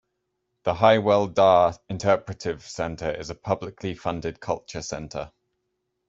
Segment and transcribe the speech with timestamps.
[0.63, 5.31] The Hywel Dda Interpretive Centre is a publicly funded culture centre.